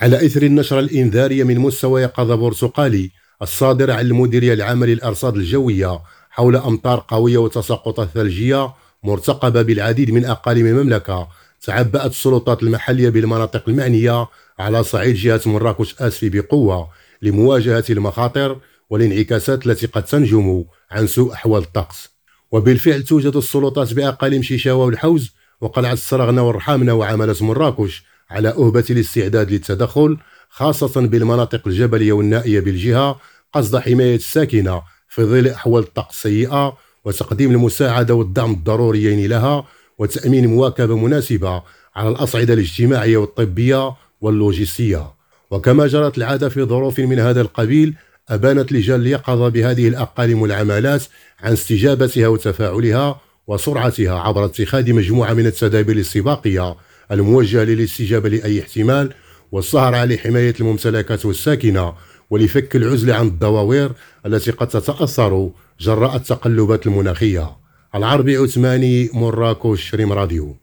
[0.00, 3.10] على إثر النشرة الإنذارية من مستوى يقظة برتقالي
[3.42, 8.74] الصادرة عن المديرية العامة للأرصاد الجوية حول أمطار قوية وتساقطات ثلجية
[9.04, 11.28] مرتقبة بالعديد من أقاليم المملكة
[11.62, 14.28] تعبأت السلطات المحلية بالمناطق المعنية
[14.58, 16.88] على صعيد جهة مراكش آسفي بقوة
[17.22, 18.56] لمواجهة المخاطر
[18.90, 22.08] والانعكاسات التي قد تنجم عن سوء أحوال الطقس.
[22.52, 25.30] وبالفعل توجد السلطات بأقاليم شيشاوة والحوز
[25.60, 30.16] وقلعة السرغنة والرحامنة وعملة مراكش على أهبة الاستعداد للتدخل
[30.50, 33.20] خاصة بالمناطق الجبلية والنائية بالجهة
[33.52, 39.64] قصد حماية الساكنة في ظل أحوال الطقس السيئة وتقديم المساعدة والدعم الضروريين لها
[39.98, 41.62] وتأمين مواكبة مناسبة
[41.96, 45.12] على الأصعدة الاجتماعية والطبية واللوجستية.
[45.50, 47.94] وكما جرت العادة في ظروف من هذا القبيل
[48.28, 51.02] أبانت لجان اليقظة بهذه الأقاليم والعمالات
[51.40, 56.76] عن استجابتها وتفاعلها وسرعتها عبر اتخاذ مجموعة من التدابير الاستباقية
[57.12, 59.12] الموجهة للاستجابة لأي احتمال
[59.52, 61.94] والسهر على حماية الممتلكات والساكنة
[62.30, 63.92] ولفك العزلة عن الدواوير
[64.26, 67.56] التي قد تتأثر جراء التقلبات المناخية.
[67.94, 70.56] العربي عثماني مراكش ريم راديو.